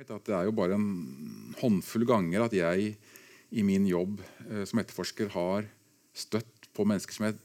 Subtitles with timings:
[0.00, 0.86] At det er jo bare en
[1.60, 2.94] håndfull ganger at jeg
[3.50, 5.66] i min jobb eh, som etterforsker har
[6.16, 7.36] støtt på mennesker som jeg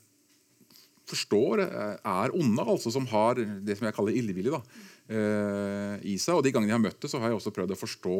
[1.09, 6.37] forstår eh, er onde, altså som har det som jeg kaller illevillig eh, i seg.
[6.37, 8.19] Og De gangene jeg har møtt det, så har jeg også prøvd å forstå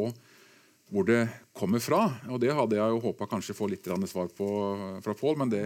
[0.92, 1.22] hvor det
[1.56, 2.02] kommer fra.
[2.28, 4.50] Og Det hadde jeg jo håpa kanskje få litt svar på
[5.00, 5.64] fra Pål, men det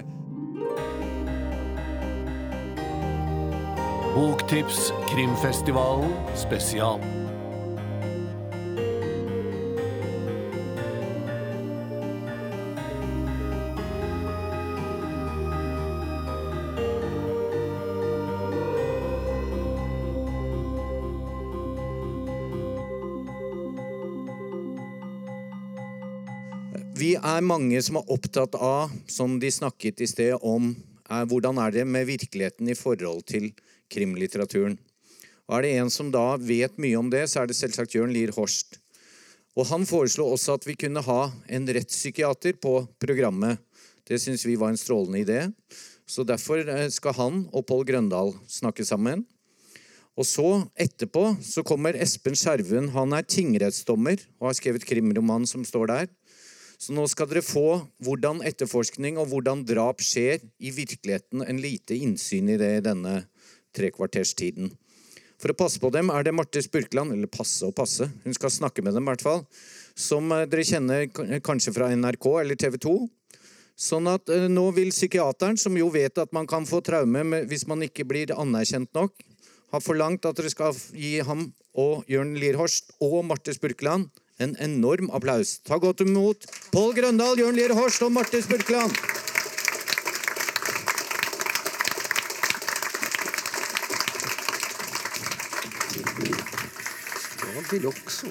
[4.14, 7.20] Boktips Krimfestivalen spesial.
[27.30, 30.72] Er mange som er opptatt av, som de snakket i sted om,
[31.11, 33.50] er hvordan er det med virkeligheten i forhold til
[33.92, 34.78] krimlitteraturen.
[35.50, 38.12] Og Er det en som da vet mye om det, så er det selvsagt Jørn
[38.14, 38.78] Lier Horst.
[39.58, 43.59] Og Han foreslo også at vi kunne ha en rettspsykiater på programmet.
[44.06, 45.41] Det syns vi var en strålende idé.
[46.06, 49.27] Så derfor eh, skal han og Pål Grøndal snakke sammen.
[50.19, 52.91] Og så, etterpå, så kommer Espen Skjerven.
[52.94, 56.11] Han er tingrettsdommer og har skrevet krimromanen som står der.
[56.81, 61.98] Så nå skal dere få hvordan etterforskning og hvordan drap skjer i virkeligheten, en lite
[62.00, 63.19] innsyn i det i denne
[63.77, 64.70] trekvarterstiden.
[65.41, 68.53] For å passe på dem er det Marte Spurkland, eller passe og passe, hun skal
[68.53, 69.45] snakke med dem i hvert fall,
[69.97, 72.94] som eh, dere kjenner kanskje fra NRK eller TV 2.
[73.81, 77.67] Sånn at eh, nå vil psykiateren, som jo vet at man kan få traume hvis
[77.69, 79.20] man ikke blir anerkjent nok,
[79.72, 84.09] ha forlangt at dere skal gi ham og Jørn Lierhorst og Marte Spurkland
[84.41, 85.59] en enorm applaus.
[85.65, 88.97] Ta godt imot Pål Grøndal, Jørn Lier Horst og Marte Spurkland.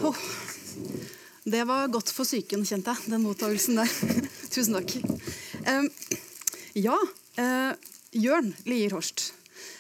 [0.04, 0.18] Oh,
[1.48, 3.94] det var godt for psyken, kjente jeg, den mottakelsen der.
[4.52, 4.98] Tusen takk.
[5.64, 5.88] Um,
[6.76, 6.98] ja,
[7.40, 7.72] uh,
[8.12, 9.30] Jørn Lier Horst.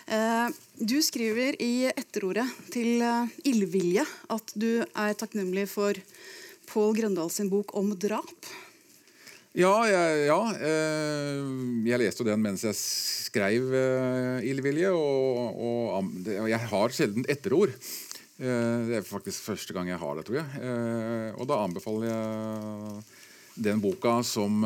[0.07, 0.47] Uh,
[0.79, 5.97] du skriver i etterordet til uh, Ildvilje at du er takknemlig for
[6.69, 8.47] Pål Grøndal sin bok om drap.
[9.57, 11.39] Ja, jeg, ja, eh,
[11.89, 14.91] jeg leste den mens jeg skrev eh, Ildvilje.
[14.93, 16.11] Og, og,
[16.47, 17.73] jeg har sjelden etterord.
[18.39, 20.69] Det er faktisk første gang jeg har det, tror jeg.
[21.41, 23.01] Og da anbefaler jeg
[23.65, 24.61] den boka som,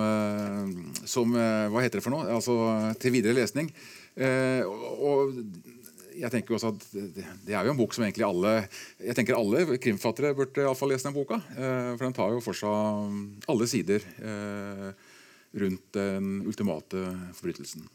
[1.09, 2.27] som Hva heter det for noe?
[2.35, 2.59] Altså
[3.01, 3.71] til videre lesning.
[4.19, 5.39] Og
[6.17, 8.53] jeg tenker også at Det er jo en bok som egentlig alle
[9.01, 11.39] jeg tenker alle krimfattere burde i fall lese den boka.
[11.55, 15.11] Eh, for den tar jo for seg alle sider eh,
[15.63, 17.03] rundt den ultimate
[17.37, 17.85] forbrytelsen.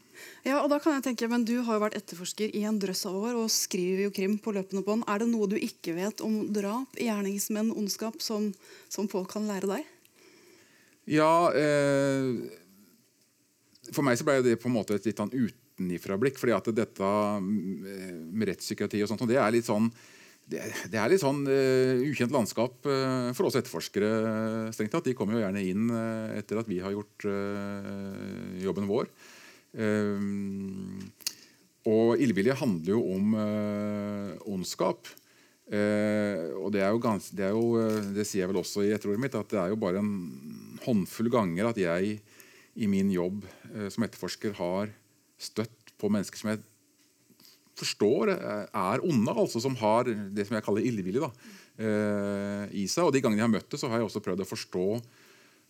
[0.43, 3.05] Ja, og da kan jeg tenke, men Du har jo vært etterforsker i en drøss
[3.07, 5.05] av år og skriver jo krim på løpende bånd.
[5.07, 8.51] Er det noe du ikke vet om drap, gjerningsmenn, ondskap, som,
[8.91, 9.95] som folk kan lære deg?
[11.09, 12.35] Ja eh,
[13.89, 16.37] For meg så ble det på en måte et litt sånn ut utenifra-blikk.
[16.37, 17.09] fordi at dette
[17.41, 19.89] med rettspsykiatri og sånt, og det er litt sånn
[20.49, 24.71] det, er litt sånn uh, ukjent landskap uh, for oss etterforskere.
[24.73, 25.05] strengt tatt.
[25.05, 27.27] De kommer jo gjerne inn uh, etter at vi har gjort
[28.63, 29.09] jobben vår.
[31.89, 33.35] og illvilje handler jo om
[34.49, 35.07] ondskap.
[35.69, 37.77] og det er, jo gans, det er jo
[38.15, 40.09] det sier jeg vel også i etterordet mitt, at det er jo bare en
[40.87, 42.17] håndfull ganger at jeg
[42.73, 43.45] i min jobb
[43.93, 44.89] som etterforsker har
[45.39, 46.63] støtt på mennesker som jeg
[47.79, 53.07] forstår eh, er onde, altså som har det som jeg kaller illevillig eh, i seg.
[53.07, 54.85] Og De gangene jeg har møtt det, så har jeg også prøvd å forstå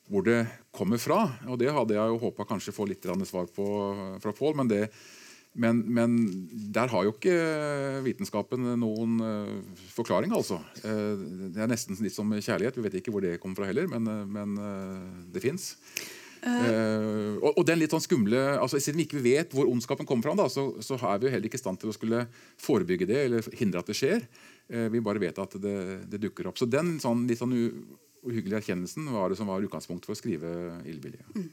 [0.09, 0.41] hvor det
[0.73, 1.21] kommer fra.
[1.51, 3.65] Og Det hadde jeg jo håpa kanskje få litt svar på
[4.23, 4.71] fra Pål, men,
[5.53, 6.15] men, men,
[6.73, 7.35] der har jo ikke
[8.07, 9.19] vitenskapen noen
[9.93, 10.57] forklaring, altså.
[10.81, 12.79] Det er nesten litt som kjærlighet.
[12.79, 14.57] Vi vet ikke hvor det kommer fra heller, men, men
[15.29, 15.75] det fins.
[16.39, 20.29] Uh, og, og, den litt sånn skumle, altså Siden vi ikke vet hvor ondskapen kommer
[20.29, 22.21] fra, da, så, så, er vi jo heller ikke i stand til å skulle
[22.63, 24.23] forebygge det eller hindre at det skjer.
[24.71, 25.77] Uh, vi bare vet at det,
[26.07, 26.59] det, dukker opp.
[26.61, 30.53] Så den sånn, litt sånn uhyggelige erkjennelsen var det som var utgangspunktet for å skrive
[30.87, 31.25] Ildbilje.
[31.35, 31.49] Mm.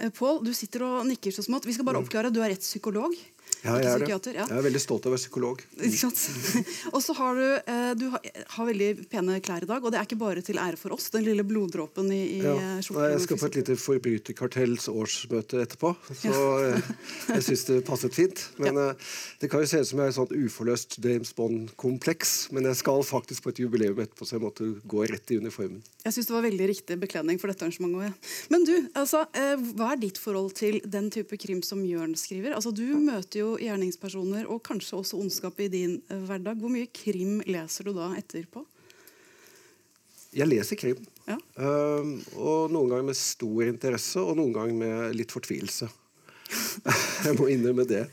[0.00, 1.68] Uh, Pål, du sitter og nikker så smått.
[1.68, 3.14] Vi skal bare oppklare oppklare, Du er rettspsykolog.
[3.62, 4.32] Ja, jeg er det.
[4.34, 4.42] Ja.
[4.42, 5.60] Jeg er veldig stolt av å være psykolog.
[6.94, 8.24] og så har du, eh, du har,
[8.56, 11.06] har, veldig pene klær i dag, og det er ikke bare til ære for oss.
[11.14, 12.56] Den lille bloddråpen i, i ja.
[12.58, 12.80] Nei.
[13.12, 16.72] Jeg skal på et lite forbryterkartells årsmøte etterpå, så ja.
[16.72, 16.90] Eh,
[17.36, 18.42] jeg syns det passet fint.
[18.58, 18.88] Men ja.
[19.38, 22.80] det kan jo se ut som jeg har et sånt uforløst James Bond-kompleks, men jeg
[22.82, 25.78] skal faktisk på et jubileum etterpå, så jeg måtte gå rett i uniformen.
[26.02, 28.34] Jeg syns det var veldig riktig bekledning for dette arrangementet.
[28.50, 29.22] Men du, altså,
[29.82, 32.54] hva er ditt forhold til den type krim som Jørn skriver?
[32.54, 36.60] Altså, Du møter jo gjerningspersoner og kanskje også ondskap i din eh, hverdag.
[36.62, 38.62] Hvor mye krim leser du da etterpå?
[40.32, 41.00] Jeg leser krim.
[41.26, 41.36] Ja.
[41.58, 45.90] Um, og noen ganger med stor interesse, og noen ganger med litt fortvilelse.
[47.26, 48.06] jeg må innrømme det.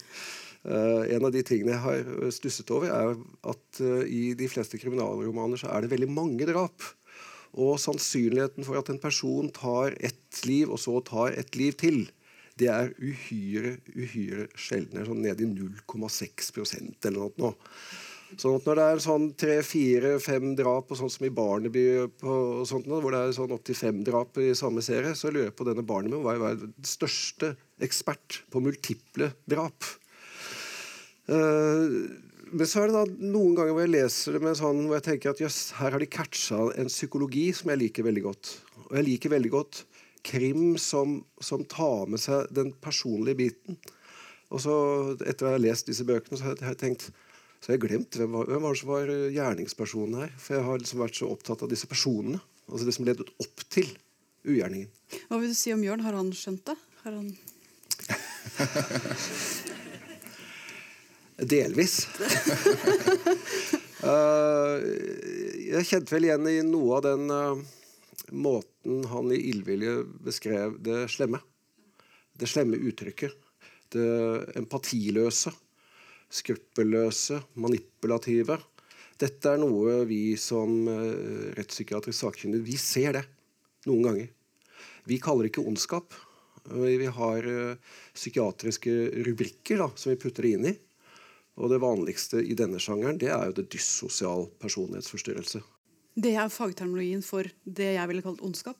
[0.65, 3.13] Uh, en av de tingene jeg har stusset over, er
[3.53, 6.89] at uh, i de fleste kriminalromaner så er det veldig mange drap.
[7.55, 12.03] Og sannsynligheten for at en person tar ett liv, og så tar et liv til,
[12.59, 15.05] det er uhyre, uhyre sjeldne.
[15.07, 17.33] Sånn ned i 0,6% eller noe.
[17.39, 17.51] Nå.
[18.37, 21.85] Sånn at når det er sånn tre, fire, fem drap, og sånn som i Barneby,
[22.21, 22.33] på,
[22.69, 25.65] sånt, hvor det er sånn opptil fem drap i samme serie, så lurer jeg på
[25.65, 29.87] denne Barneby var den største ekspert på multiple drap.
[31.29, 32.05] Uh,
[32.49, 35.07] men så er det da noen ganger hvor jeg leser det med sånn, hvor jeg
[35.09, 38.53] tenker at jøss, her har de catcha en psykologi som jeg liker veldig godt.
[38.89, 39.83] Og jeg liker veldig godt
[40.25, 43.79] krim som, som tar med seg den personlige biten.
[44.49, 44.75] Og så,
[45.23, 47.09] etter å ha lest disse bøkene, så har jeg tenkt
[47.59, 50.29] så har jeg glemt hvem var, hvem var som var eh, gjerningspersonen her.
[50.39, 52.39] For jeg har liksom vært så opptatt av disse personene.
[52.69, 53.89] Altså det som ledet opp til
[54.47, 54.87] ugjerningen.
[55.27, 56.05] Hva vil du si om Jørn?
[56.05, 56.77] Har han skjønt det?
[57.03, 57.27] Har han
[61.49, 61.95] Delvis.
[64.03, 64.75] uh,
[65.75, 67.59] jeg kjente vel igjen i noe av den uh,
[68.31, 71.41] måten han i illvilje beskrev det slemme.
[72.39, 73.33] Det slemme uttrykket.
[73.89, 74.09] Det
[74.59, 75.51] empatiløse
[76.29, 78.59] skruppelløse, manipulative.
[79.19, 83.25] Dette er noe vi som uh, rettspsykiatrisk sakkyndige vi ser det
[83.89, 84.29] noen ganger.
[85.09, 86.13] Vi kaller det ikke ondskap.
[86.69, 88.95] Vi har uh, psykiatriske
[89.25, 90.75] rubrikker da, som vi putter det inn i.
[91.59, 95.59] Og det vanligste i denne sjangeren det er jo det dyssosial personlighetsforstyrrelse.
[96.19, 98.79] Det er fagterminologien for det jeg ville kalt ondskap?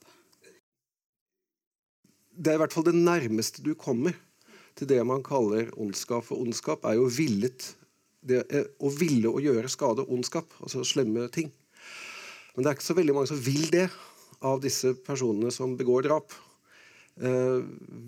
[2.36, 4.16] Det er i hvert fall det nærmeste du kommer
[4.80, 6.26] til det man kaller ondskap.
[6.28, 7.72] For ondskap er jo villet
[8.20, 8.44] det
[8.84, 11.52] å ville å gjøre skade ondskap, altså slemme ting.
[12.56, 13.88] Men det er ikke så veldig mange som vil det
[14.44, 16.36] av disse personene som begår drap.
[17.20, 17.60] Eh,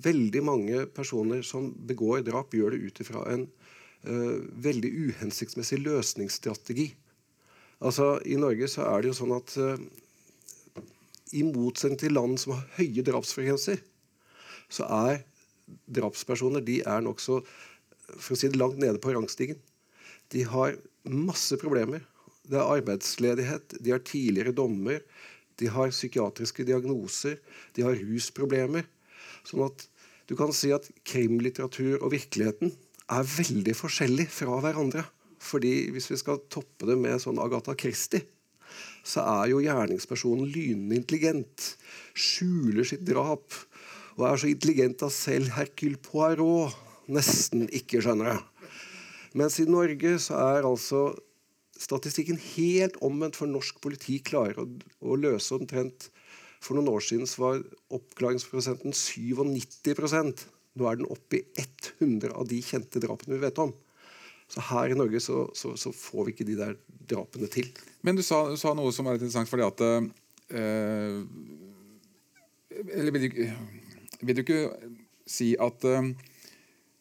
[0.08, 3.46] veldig mange personer som begår drap, gjør det ut ifra en
[4.04, 4.38] eh,
[4.68, 6.90] veldig uhensiktsmessig løsningsstrategi.
[7.82, 9.76] Altså, I Norge så er det jo sånn at uh,
[11.34, 13.82] i motsetning til land som har høye drapsfrekvenser,
[14.72, 15.24] så er
[15.92, 17.42] drapspersoner de er nokså
[18.12, 19.60] for å si det, langt nede på rangstigen.
[20.32, 20.76] De har
[21.08, 22.04] masse problemer.
[22.48, 25.00] Det er arbeidsledighet, de har tidligere dommer,
[25.60, 27.38] de har psykiatriske diagnoser,
[27.78, 28.88] de har rusproblemer.
[29.48, 29.86] Sånn at
[30.28, 32.74] du kan si at krimlitteratur og virkeligheten
[33.12, 35.06] er veldig forskjellig fra hverandre.
[35.42, 38.24] Fordi hvis vi skal toppe det med sånn Agatha Christie,
[39.04, 41.74] så er jo gjerningspersonen lynende intelligent.
[42.14, 43.56] Skjuler sitt drap
[44.18, 46.76] og er så intelligent at selv Hercule Poirot
[47.12, 48.40] nesten ikke skjønner det.
[49.40, 51.10] Mens i Norge så er altså
[51.82, 54.68] statistikken helt omvendt, for norsk politi klarer å,
[55.02, 56.12] å løse omtrent
[56.62, 57.64] For noen år siden var
[57.96, 60.44] oppklaringsprosenten 97%
[60.78, 61.66] Nå er den oppe i
[62.04, 63.74] 100 av de kjente drapene vi vet om.
[64.52, 66.74] Så her i Norge så, så, så får vi ikke de der
[67.08, 67.70] drapene til.
[68.04, 69.86] Men du sa, du sa noe som er litt interessant, fordi at
[70.60, 71.22] øh,
[72.92, 73.40] Eller vil du
[74.22, 74.66] vil du ikke
[75.30, 76.12] si at øh,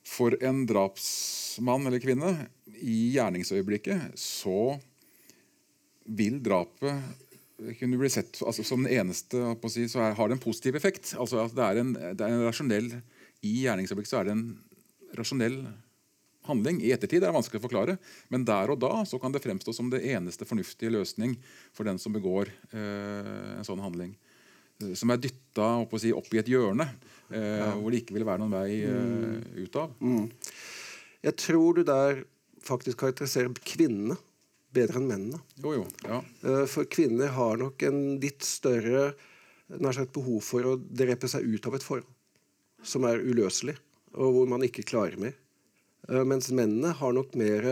[0.07, 2.47] for en drapsmann eller -kvinne
[2.81, 4.79] i gjerningsøyeblikket så
[6.05, 7.03] vil drapet
[7.79, 11.15] kunne bli sett altså, som den eneste si, så er, har det en positiv effekt.
[11.19, 12.89] Altså at det er en, det er en rasjonell
[13.43, 14.59] I gjerningsøyeblikket så er det en
[15.19, 15.61] rasjonell
[16.49, 16.81] handling.
[16.83, 17.97] I ettertid er det vanskelig å forklare,
[18.33, 21.37] men der og da så kan det fremstå som det eneste fornuftige løsning
[21.77, 24.15] for den som begår eh, en sånn handling.
[24.81, 25.71] Eh, som er dytta
[26.01, 27.73] si, opp, i et hjørne eh, ja.
[27.77, 29.65] hvor det ikke vil være noen vei eh, mm.
[29.65, 29.95] ut av.
[30.01, 30.27] Mm.
[31.29, 32.25] Jeg tror du der
[32.65, 34.17] faktisk karakteriserer kvinnene
[34.75, 35.43] bedre enn mennene.
[35.61, 36.21] Jo, jo, ja.
[36.47, 39.11] Eh, for kvinner har nok en litt større
[39.71, 42.09] sagt, behov for å drepe seg ut av et forhold
[42.87, 43.75] som er uløselig,
[44.17, 45.35] og hvor man ikke klarer mer.
[46.09, 47.69] Eh, mens mennene nok mer,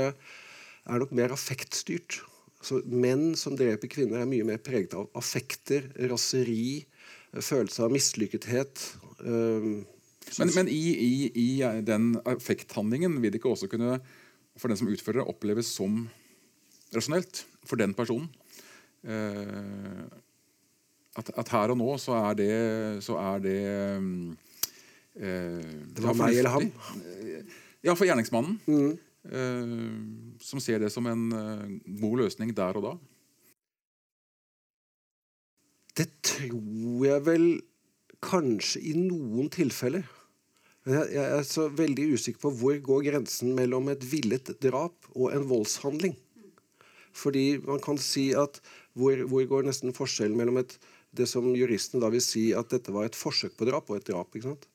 [0.89, 2.21] er nok mer affektstyrt.
[2.65, 6.85] Så menn som dreper kvinner, er mye mer preget av affekter, raseri,
[7.33, 8.83] følelse av mislykkethet.
[9.23, 11.49] Men, men i, i, i,
[11.87, 13.99] den affekthandlingen vil det ikke også kunne
[14.59, 16.09] for den som utfører det, oppleves som
[16.95, 18.27] rasjonelt for den personen?
[21.19, 22.53] At, at, her og nå så er det,
[23.03, 23.61] så er det
[25.19, 26.69] uh, Det var meg eller ham?
[27.87, 28.59] Ja, for gjerningsmannen.
[28.67, 28.97] Mm.
[30.41, 31.25] som ser det som en
[32.01, 32.93] god løsning der og da.
[35.99, 37.47] Det tror jeg vel
[38.25, 40.07] kanskje i noen tilfeller.
[40.89, 45.35] Jeg, jeg er så veldig usikker på hvor går grensen mellom et villet drap og
[45.35, 46.15] en voldshandling.
[47.19, 48.61] Fordi man kan si at
[48.99, 50.73] Hvor, hvor går nesten forskjellen mellom et,
[51.15, 54.09] det som juristen da vil si at dette var et forsøk på drap, og et
[54.09, 54.35] drap?
[54.35, 54.67] ikke sant?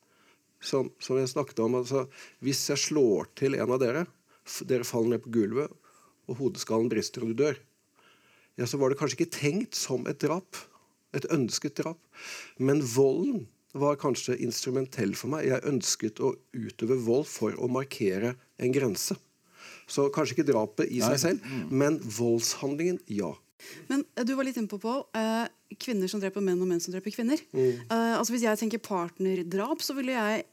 [0.63, 2.05] Som, som jeg snakket om, altså,
[2.43, 4.05] Hvis jeg slår til en av dere,
[4.67, 5.71] dere faller ned på gulvet,
[6.31, 7.57] og hodeskallen brister og du dør,
[8.55, 10.59] ja, så var det kanskje ikke tenkt som et drap.
[11.17, 11.99] Et ønsket drap.
[12.61, 15.47] Men volden var kanskje instrumentell for meg.
[15.49, 19.17] Jeg ønsket å utøve vold for å markere en grense.
[19.89, 23.33] Så kanskje ikke drapet i seg selv, men voldshandlingen, ja.
[23.87, 25.45] Men eh, du var litt inne på, Paul, eh,
[25.79, 27.41] kvinner som dreper menn og menn som dreper kvinner.
[27.53, 27.85] Mm.
[27.87, 30.45] Eh, altså Hvis jeg tenker partnerdrap, så ville jeg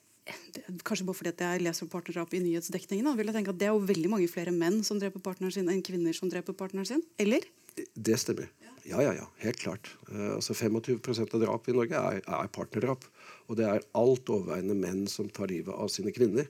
[0.86, 3.06] Kanskje bare fordi jeg leser partnerdrap i nyhetsdekningen.
[3.08, 5.54] Da, vil jeg tenke at Det er jo veldig mange flere menn som dreper partneren
[5.54, 7.04] sin, enn kvinner som dreper partneren sin.
[7.20, 7.46] Eller?
[7.94, 8.50] Det stemmer.
[8.88, 9.90] Ja, ja, ja, helt klart.
[10.08, 13.04] Uh, altså 25% av drap i Norge er, er partnerdrap.
[13.48, 16.48] Og det er alt overveiende menn som tar livet av sine kvinner.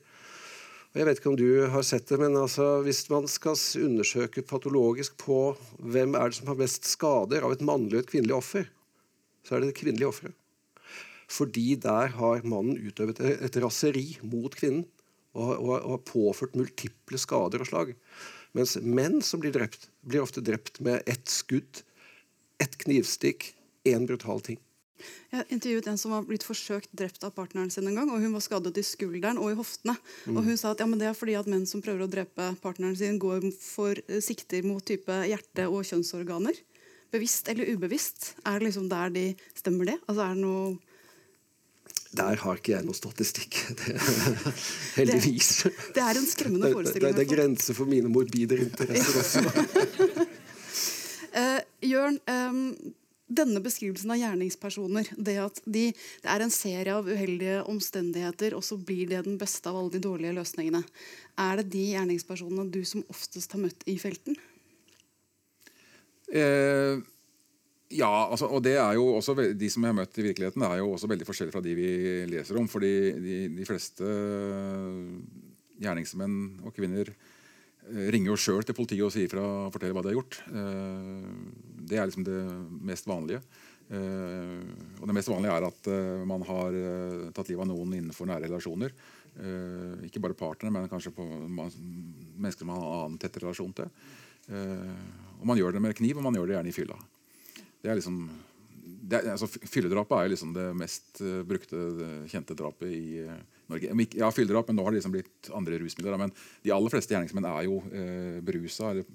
[0.90, 4.42] Og jeg vet ikke om du har sett det, men altså, Hvis man skal undersøke
[4.42, 8.34] patologisk på hvem er det som har mest skader av et mannlig og et kvinnelig
[8.34, 8.66] offer,
[9.46, 10.39] så er det det kvinnelige offeret.
[11.30, 14.87] Fordi der har mannen utøvet et raseri mot kvinnen
[15.38, 17.92] og, og, og har påført multiple skader og slag.
[18.56, 21.84] Mens menn som blir drept, blir ofte drept med ett skudd,
[22.58, 23.52] ett knivstikk,
[23.87, 24.58] én brutal ting.
[25.30, 28.10] Jeg intervjuet en som var blitt forsøkt drept av partneren sin en gang.
[28.12, 29.94] og Hun var skadet i skulderen og i hoftene.
[30.28, 32.99] Og Hun sa at ja, det er fordi at menn som prøver å drepe partneren
[32.99, 36.58] sin, går for eh, sikter mot type hjerte- og kjønnsorganer.
[37.14, 38.34] Bevisst eller ubevisst.
[38.44, 39.96] Er det liksom der de stemmer det?
[40.06, 40.89] Altså er det noe
[42.11, 43.55] Der har ikke jeg noe statistikk.
[43.81, 43.95] Det,
[44.97, 45.50] heldigvis.
[45.95, 47.12] Det er en skremmende forestilling.
[47.14, 50.25] det, det, det er grenser for mine morbide interesser også.
[51.37, 51.61] uh,
[51.93, 52.64] Jørn, um,
[53.31, 58.64] denne beskrivelsen av gjerningspersoner, det at de, det er en serie av uheldige omstendigheter, og
[58.67, 60.83] så blir det den beste av alle de dårlige løsningene.
[61.38, 64.35] Er det de gjerningspersonene du som oftest har møtt i felten?
[66.31, 66.99] Eh,
[67.90, 70.78] ja, altså, og det er jo også De som jeg har møtt i virkeligheten, er
[70.78, 71.88] jo også veldig forskjellige fra de vi
[72.30, 72.68] leser om.
[72.70, 74.06] fordi de, de fleste
[75.80, 80.12] gjerningsmenn og -kvinner eh, ringer jo sjøl til politiet og sier fra, forteller hva de
[80.12, 80.38] har gjort.
[80.54, 81.26] Eh,
[81.90, 82.38] det er liksom det
[82.92, 83.42] mest vanlige.
[83.90, 85.87] Og det mest vanlige er at
[86.23, 86.76] man har
[87.35, 88.92] tatt livet av noen innenfor nære relasjoner.
[90.06, 93.90] Ikke bare partnere, men kanskje mennesker man har en annen tett relasjon til.
[95.40, 97.00] Og man gjør det med kniv, og man gjør det gjerne i fylla.
[97.80, 98.22] Det er liksom
[99.10, 103.32] det er, altså, Fylledrapet er liksom det mest uh, brukte, eh, kjente drapet i uh,
[103.72, 104.06] Norge.
[104.18, 106.14] Ja, fylledrap, men nå har det liksom blitt andre rusmidler.
[106.14, 109.08] da, Men de aller fleste gjerningsmenn er jo uh, berusa eller,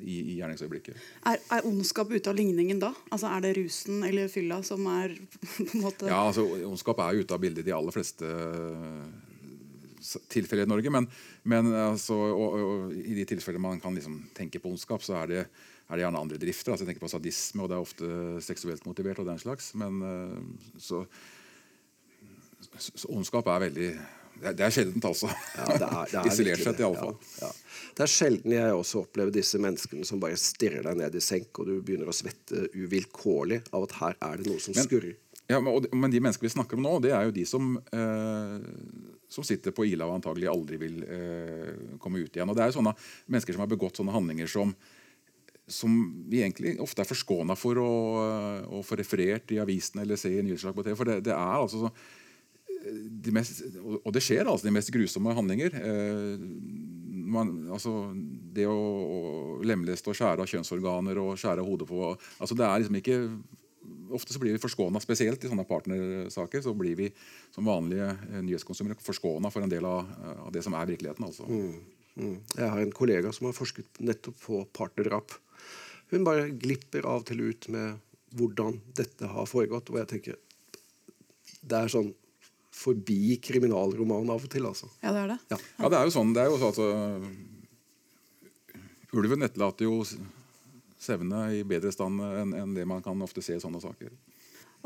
[0.00, 0.98] i, i gjerningsøyeblikket.
[1.28, 2.90] Er, er ondskap ute av ligningen da?
[3.12, 5.12] Altså Er det rusen eller fylla som er
[5.44, 8.30] på en måte Ja, altså Ondskap er jo ute av bildet i de aller fleste
[10.32, 10.90] tilfeller i Norge.
[10.90, 11.06] Men,
[11.42, 15.30] men altså, og, og, i de tilfellene man kan liksom tenke på ondskap, så er
[15.30, 15.44] det,
[15.90, 16.72] er det gjerne andre drifter.
[16.72, 18.08] altså Jeg tenker på sadisme, og det er ofte
[18.46, 19.18] seksuelt motivert.
[19.18, 21.02] og den slags, Men eh, så,
[22.78, 23.90] så, ondskap er veldig
[24.40, 25.28] Det er, sjeldent, altså.
[25.56, 27.16] Ja, det er, det er Isolert sett, iallfall.
[27.42, 27.88] Ja, ja.
[27.98, 31.50] Det er sjelden jeg også opplever disse menneskene som bare stirrer deg ned i senk,
[31.60, 35.18] og du begynner å svette uvilkårlig av at her er det noe som Men- skurrer.
[35.50, 38.60] Ja, men, men de mennesker vi snakker om nå, det er jo de som, eh,
[39.34, 42.46] som sitter på Ila og antagelig aldri vil eh, komme ut igjen.
[42.46, 42.92] Og det er jo sånne
[43.26, 44.70] mennesker som har begått sånne handlinger som,
[45.70, 45.98] som
[46.30, 47.92] vi egentlig ofte er forskåna for å,
[48.24, 50.96] eh, å få referert i avisene eller se i nyhetsslag på TV.
[50.98, 51.92] For det, det er altså så
[52.80, 55.74] de mest, og det skjer altså de mest grusomme handlinger.
[55.76, 56.44] Eh,
[57.30, 58.10] man, altså
[58.54, 59.18] det å, å
[59.66, 63.18] lemleste og skjære av kjønnsorganer og skjære av hodet på altså Det er liksom ikke
[64.10, 66.60] Ofte så blir vi forskåna, spesielt i sånne partnersaker.
[66.62, 67.06] Så blir vi
[67.54, 71.28] som vanlige eh, nyhetskonsumere forskåna for en del av, av det som er virkeligheten.
[71.28, 71.46] altså.
[71.46, 72.34] Mm.
[72.56, 75.36] Jeg har en kollega som har forsket nettopp på partnerdrap.
[76.10, 77.98] Hun bare glipper av og til ut med
[78.38, 79.90] hvordan dette har foregått.
[79.90, 80.34] Og jeg tenker
[81.60, 82.14] Det er sånn
[82.80, 84.88] forbi kriminalroman av og til, altså.
[85.02, 85.38] Ja, det er det.
[85.52, 85.58] Ja.
[85.82, 86.32] Ja, det er jo sånn.
[86.32, 86.86] det er jo sånn at uh,
[89.18, 90.04] Ulven etterlater jo
[91.00, 94.12] sevne i bedre stand enn en det man kan ofte se i sånne saker.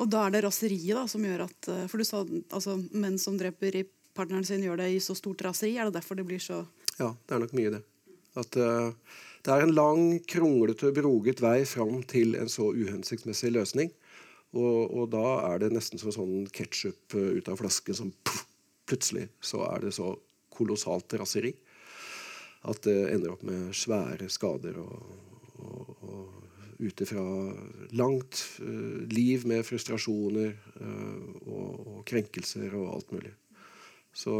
[0.01, 3.19] Og da er det raseriet da, som gjør at eh, For du sa altså menn
[3.23, 5.77] som dreper i partneren sin, gjør det i så stort raseri.
[5.79, 6.65] Er det derfor det blir så
[6.99, 7.83] Ja, det er nok mye det.
[8.39, 8.91] At eh,
[9.45, 13.93] det er en lang, kronglete, broget vei fram til en så uhensiktsmessig løsning.
[14.55, 18.45] Og, og da er det nesten som sånn ketsjup uh, ut av flasken som puff,
[18.89, 20.13] plutselig så er det så
[20.55, 21.55] kolossalt raseri
[22.69, 25.09] at det ender opp med svære skader og,
[25.65, 27.25] og, og ut ifra
[27.99, 33.35] langt uh, liv med frustrasjoner uh, og, og krenkelser og alt mulig.
[34.15, 34.35] Så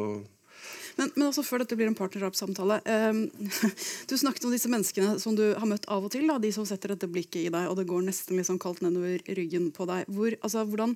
[0.97, 3.21] Men, men også før dette blir en partnerdrapssamtale eh,
[4.11, 6.29] Du snakket om disse menneskene som du har møtt av og til.
[6.31, 9.23] Da, de som setter dette blikket i deg, og det går nesten liksom kaldt nedover
[9.39, 10.07] ryggen på deg.
[10.15, 10.95] Hvor, altså, hvordan,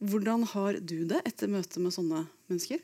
[0.00, 2.80] hvordan har du det etter møtet med sånne mennesker?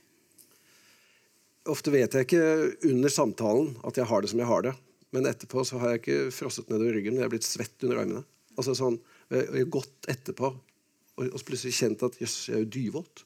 [1.69, 2.45] Ofte vet jeg ikke
[2.89, 4.75] under samtalen at jeg har det som jeg har det.
[5.17, 8.03] Men etterpå så har jeg ikke frosset nedover ryggen, men jeg har blitt svett under
[8.03, 8.25] armene.
[8.59, 13.25] Altså sånn, Jeg har gått etterpå og, plutselig kjent at jøss, jeg er jo dyvåt.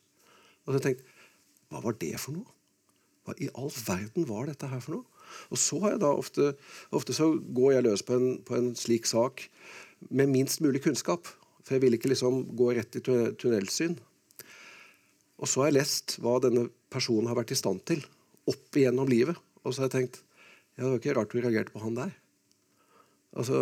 [0.65, 1.05] Og så har jeg
[1.71, 2.51] Hva var det for noe?
[3.23, 5.27] Hva i all verden var dette her for noe?
[5.55, 6.49] Og så har jeg da ofte,
[6.93, 9.47] ofte så går jeg løs på en, på en slik sak
[10.11, 11.31] med minst mulig kunnskap.
[11.63, 13.95] For jeg vil ikke liksom gå rett i tunnelsyn.
[15.43, 18.03] Og så har jeg lest hva denne personen har vært i stand til
[18.51, 19.39] opp igjennom livet.
[19.63, 20.21] Og så har jeg tenkt
[20.73, 22.13] ja, det var ikke rart du reagerte på han der.
[23.37, 23.57] Altså,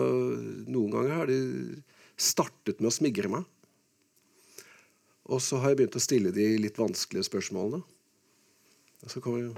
[0.70, 1.38] Noen ganger har de
[2.20, 3.46] startet med å smigre meg.
[5.30, 7.82] Og så har jeg begynt å stille de litt vanskelige spørsmålene.
[9.04, 9.54] Og så kommer jo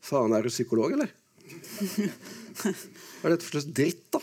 [0.00, 1.10] Faen, er du psykolog, eller?
[2.60, 4.20] Hva er dette for slags dritt, da?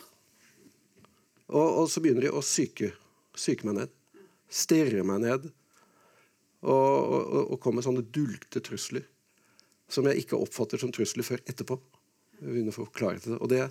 [1.54, 2.90] Og, og så begynner de å syke,
[3.38, 3.94] syke meg ned.
[4.50, 5.46] Stirre meg ned.
[6.66, 9.06] Og, og, og komme med sånne dulte trusler
[9.88, 11.78] som jeg ikke oppfatter som trusler før etterpå.
[12.42, 13.40] Jeg begynner å få klarhet i det.
[13.40, 13.64] Og det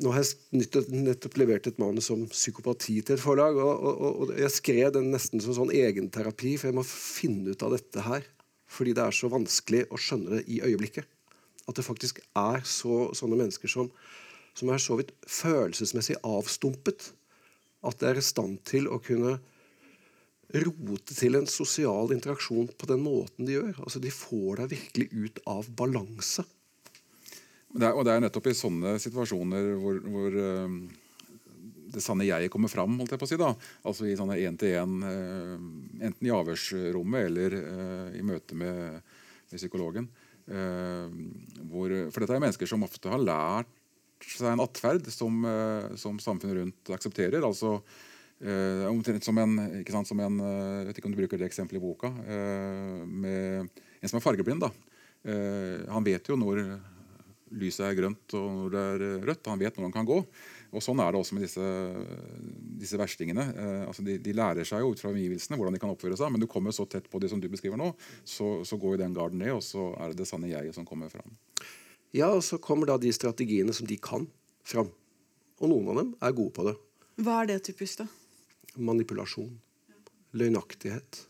[0.00, 3.58] nå har jeg nettopp levert et manus om psykopati til et forlag.
[3.58, 7.64] Og, og, og jeg skrev den nesten som sånn egenterapi, for jeg må finne ut
[7.66, 8.28] av dette her.
[8.70, 11.08] Fordi det er så vanskelig å skjønne det i øyeblikket.
[11.68, 13.90] At det faktisk er så, sånne mennesker som,
[14.56, 17.12] som er så vidt følelsesmessig avstumpet
[17.86, 19.38] at det er i stand til å kunne
[20.50, 23.76] rote til en sosial interaksjon på den måten de gjør.
[23.84, 26.44] Altså De får deg virkelig ut av balanse.
[27.70, 30.72] Det er, og det er nettopp i sånne situasjoner hvor, hvor eh,
[31.94, 32.98] det sanne jeg kommer fram.
[33.00, 33.50] holdt jeg på å si da.
[33.86, 34.94] Altså i sånne én-til-én,
[36.00, 39.00] enten i avhørsrommet eller uh, i møte med,
[39.50, 40.06] med psykologen.
[40.50, 41.06] Uh,
[41.70, 43.74] hvor, for dette er mennesker som ofte har lært
[44.26, 47.44] seg en atferd som, uh, som samfunnet rundt aksepterer.
[47.46, 47.78] altså
[48.40, 51.40] eh, Omtrent som en, ikke sant, som en eh, Jeg vet ikke om du bruker
[51.40, 52.12] det eksempelet i boka.
[52.24, 53.68] eh, med
[54.00, 54.64] en som er fargeblind.
[54.64, 54.70] da.
[55.24, 56.64] Eh, han vet jo når
[57.60, 59.50] lyset er grønt og når det er eh, rødt.
[59.52, 60.20] Han vet når han kan gå.
[60.70, 61.68] Og Sånn er det også med disse,
[62.78, 63.46] disse verstingene.
[63.50, 66.30] Eh, altså de, de lærer seg jo ut fra omgivelsene hvordan de kan oppføre seg,
[66.30, 67.90] men du kommer så tett på det som du beskriver nå,
[68.22, 70.86] så, så går jo den garden ned, og så er det det sanne jeget som
[70.86, 71.34] kommer fram.
[72.14, 74.28] Ja, og så kommer da de strategiene som de kan,
[74.66, 74.90] fram.
[75.60, 76.76] Og noen av dem er gode på det.
[77.20, 78.06] Hva er det typisk, da?
[78.80, 79.52] Manipulasjon.
[80.38, 81.24] Løgnaktighet.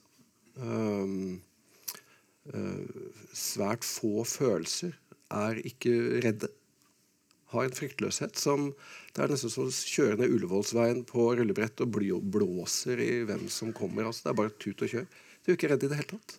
[0.61, 1.41] Um,
[2.53, 4.95] uh, svært få følelser.
[5.33, 6.53] Er ikke redde.
[7.51, 8.69] Har en fryktløshet som
[9.15, 13.49] Det er nesten som å kjøre ned Ullevålsveien på rullebrett og bly- blåser i hvem
[13.51, 14.07] som kommer.
[14.07, 15.09] Altså, det er bare tut og kjør.
[15.43, 16.37] Du er ikke redd i det hele tatt.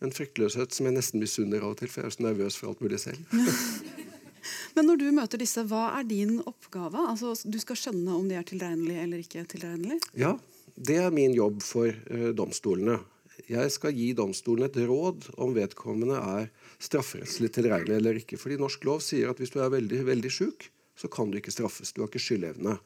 [0.00, 2.70] En fryktløshet som jeg nesten misunner av og til, for jeg er så nervøs for
[2.70, 3.20] alt mulig selv.
[4.76, 7.02] Men når du møter disse, hva er din oppgave?
[7.10, 10.00] Altså, Du skal skjønne om de er tilregnelige eller ikke tilregnelige?
[10.16, 10.36] Ja,
[10.78, 13.00] det er min jobb for uh, domstolene.
[13.48, 16.50] Jeg skal gi domstolen et råd om vedkommende er
[16.82, 18.38] strafferettslig tilregnelig eller ikke.
[18.40, 21.54] Fordi norsk lov sier at hvis du er veldig, veldig sjuk, så kan du ikke
[21.54, 21.94] straffes.
[21.94, 22.76] Du har ikke skyldevne.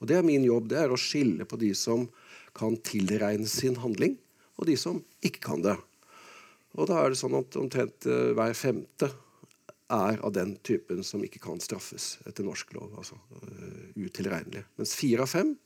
[0.00, 0.68] Og det er min jobb.
[0.70, 2.06] Det er å skille på de som
[2.56, 4.16] kan tilregne sin handling,
[4.58, 5.76] og de som ikke kan det.
[6.78, 9.10] Og da er det sånn at omtrent eh, hver femte
[9.90, 12.92] er av den typen som ikke kan straffes etter norsk lov.
[12.98, 14.62] altså uh, utilregnelig.
[14.78, 15.56] Mens fire av fem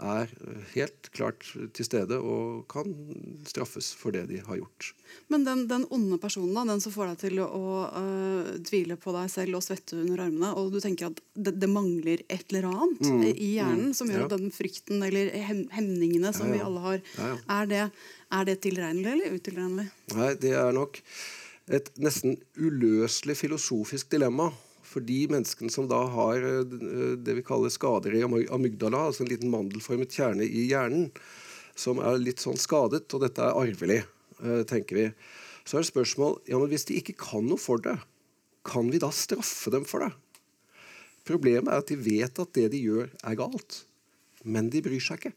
[0.00, 0.30] er
[0.74, 1.44] helt klart
[1.76, 2.92] til stede og kan
[3.48, 4.90] straffes for det de har gjort.
[5.32, 8.96] Men den, den onde personen, da, den som får deg til å, å øh, tvile
[9.00, 12.46] på deg selv og svette under armene, og du tenker at det, det mangler et
[12.52, 14.24] eller annet i hjernen som gjør Mm.
[14.24, 14.30] ja.
[14.30, 16.56] at den frykten eller hem, hemningene som Ja, ja.
[16.56, 17.04] vi alle har.
[17.58, 17.84] Er, det,
[18.40, 19.86] er det tilregnelig eller utilregnelig?
[20.16, 20.98] Nei, det er nok
[21.70, 24.48] et nesten uløselig filosofisk dilemma.
[24.90, 26.64] For de menneskene som da har eh,
[27.22, 31.10] det vi kaller skader i amygdala, altså en liten mandelformet kjerne i hjernen,
[31.78, 34.00] som er litt sånn skadet, og dette er arvelig,
[34.42, 35.06] eh, tenker vi,
[35.62, 37.98] så er det spørsmål ja, men hvis de ikke kan noe for det,
[38.66, 40.10] kan vi da straffe dem for det?
[41.28, 43.84] Problemet er at de vet at det de gjør, er galt.
[44.42, 45.32] Men de bryr seg ikke.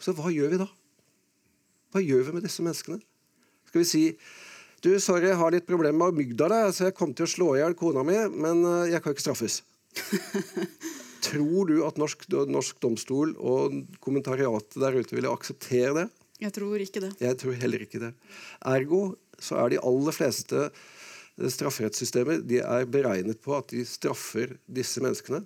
[0.00, 0.68] Så hva gjør vi da?
[1.92, 3.00] Hva gjør vi med disse menneskene?
[3.68, 4.02] Skal vi si
[4.84, 7.62] du, sorry, jeg har litt problemer med amygdala, så jeg kom til å slå i
[7.62, 9.62] hjel kona mi, men eh, jeg kan ikke straffes.
[11.26, 16.06] Tror du at norsk, norsk domstol og kommentariatet der ute ville akseptere det?
[16.42, 17.14] Jeg tror ikke det.
[17.24, 18.12] Jeg tror heller ikke det.
[18.68, 19.00] Ergo
[19.40, 25.02] så er de aller fleste eh, strafferettssystemer de er beregnet på at de straffer disse
[25.02, 25.42] menneskene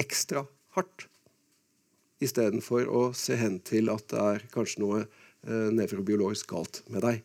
[0.00, 0.44] ekstra
[0.76, 1.06] hardt.
[2.20, 7.22] Istedenfor å se hen til at det er kanskje noe eh, nevrobiologisk galt med deg.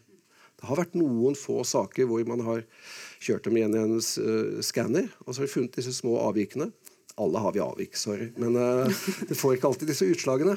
[0.65, 2.63] Det har vært noen få saker hvor man har
[3.21, 6.71] kjørt dem igjen i en uh, skanner, og så har de funnet disse små avvikene.
[7.21, 8.89] Alle har vi avvik, sorry, men uh,
[9.29, 10.55] det får ikke alltid disse utslagene.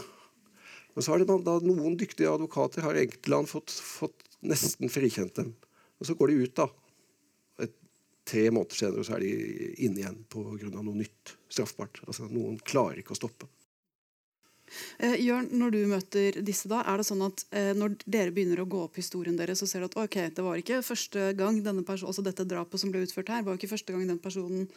[0.97, 5.53] Men så har det da noen dyktige advokater har enkeltland fått, fått nesten frikjent dem.
[6.01, 6.71] Og så går de ut, da.
[7.66, 7.77] Et,
[8.33, 10.73] tre måneder senere så er de inne igjen pga.
[10.73, 12.01] noe nytt straffbart.
[12.09, 13.53] Altså Noen klarer ikke å stoppe.
[14.98, 18.62] Eh, Jørn, når du møter disse, da, er det sånn at eh, når dere begynner
[18.62, 21.61] å gå opp historien deres, så ser du at ok, det var ikke første gang
[21.64, 24.68] denne personen, altså dette drapet som ble utført her, var ikke første gang den personen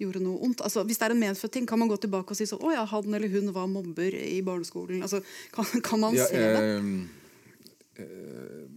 [0.00, 0.62] gjorde noe ondt.
[0.64, 2.72] Altså, hvis det er en medfødt ting, kan man gå tilbake og si sånn Å
[2.72, 5.02] ja, han eller hun var mobber i barneskolen.
[5.04, 5.22] Altså,
[5.54, 6.68] kan, kan man ja, se det?
[6.76, 8.68] Eh, eh,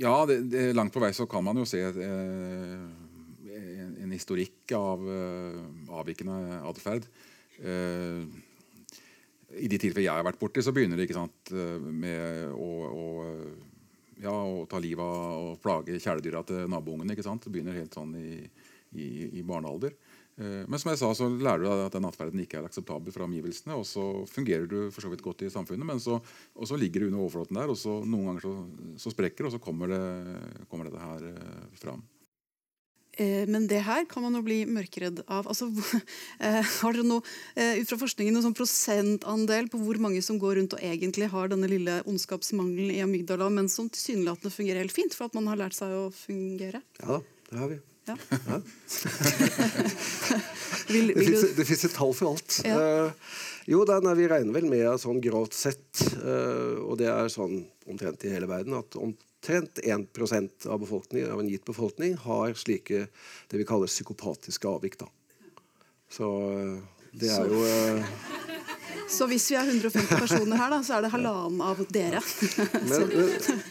[0.00, 2.76] ja, det, det, langt på vei så kan man jo se eh,
[3.50, 5.58] en, en, historikk av eh,
[6.00, 7.08] avvikende atferd.
[7.60, 8.24] Eh,
[9.58, 13.06] I de tilfeller jeg har vært borti, så begynner det ikke sant, med å, å
[14.22, 17.16] ja, å ta livet av og plage kjæledyra til naboungene.
[17.16, 17.24] ikke?
[17.24, 18.36] Det begynner helt sånn i,
[18.92, 19.06] i,
[19.40, 19.96] i barnealder.
[20.40, 23.14] Eh, men som jeg sa, så lærer du deg at den atferden ikke er akseptabel
[23.14, 23.76] fra omgivelsene.
[23.76, 27.04] Og så fungerer du for så vidt godt i samfunnet, men så, og så ligger
[27.04, 27.72] du under overflaten der.
[27.72, 28.54] Og så noen ganger så,
[29.06, 30.02] så sprekker og så kommer det,
[30.70, 32.04] kommer dette her eh, fram.
[33.20, 35.48] Eh, men det her kan man jo bli mørkeredd av.
[35.50, 35.68] Altså,
[36.80, 37.24] har dere noe,
[37.56, 41.52] ut fra forskningen noen sånn prosentandel på hvor mange som går rundt og egentlig har
[41.52, 45.60] denne lille ondskapsmangelen i amygdala, men som tilsynelatende fungerer helt fint for at man har
[45.60, 46.82] lært seg å fungere?
[47.02, 47.80] Ja, det har vi.
[48.08, 48.16] Ja.
[48.48, 48.60] ja.
[50.92, 52.60] vil, vil det fins et tall for alt.
[52.66, 52.78] Ja.
[52.80, 53.36] Uh,
[53.70, 57.60] jo, da, nei, Vi regner vel med sånn grovt sett, uh, og det er sånn
[57.90, 58.98] omtrent i hele verden, at
[59.40, 63.06] omtrent 1% av, befolkningen, av en gitt befolkning har slike
[63.48, 64.98] det vi kaller psykopatiske avvik.
[64.98, 65.08] da.
[66.10, 67.64] Så uh, det er jo
[69.10, 72.20] så hvis vi er 150 personer her, da, så er det halvannen av dere.
[72.90, 73.14] men,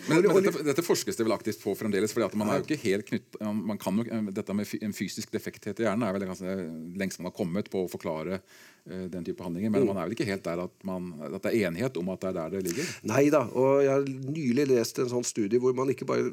[0.09, 2.13] men, men dette, dette, forskes det vel aktivt på fremdeles?
[2.15, 5.79] fordi man er jo ikke helt knytt, man kan jo, Dette med en fysisk defekthet
[5.79, 6.57] i hjernen er vel ganske
[6.99, 9.71] lengst man har kommet på å forklare uh, den type handlinger.
[9.73, 9.89] Men mm.
[9.93, 12.31] man er vel ikke helt der at, man, at, det er enighet om at det
[12.31, 12.93] er der det ligger?
[13.13, 13.45] Nei da.
[13.49, 16.29] Og jeg har nylig lest en sånn studie hvor man ikke bare